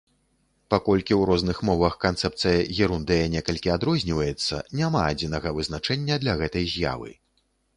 [0.73, 7.11] Паколькі ў розных мовах канцэпцыя герундыя некалькі адрозніваецца, няма адзінага вызначэння для гэтай з'явы.